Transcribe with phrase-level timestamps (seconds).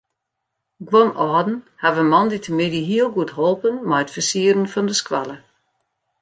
[0.89, 5.37] Guon âlden hawwe moandeitemiddei hiel goed holpen mei it fersieren fan de skoalle.